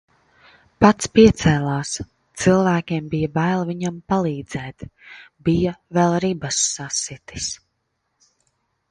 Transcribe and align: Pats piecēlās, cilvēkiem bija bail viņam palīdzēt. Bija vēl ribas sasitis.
Pats 0.83 1.09
piecēlās, 1.17 1.89
cilvēkiem 2.43 3.09
bija 3.11 3.29
bail 3.35 3.61
viņam 3.71 3.99
palīdzēt. 4.13 4.85
Bija 5.49 5.73
vēl 5.99 6.15
ribas 6.25 6.63
sasitis. 6.71 7.51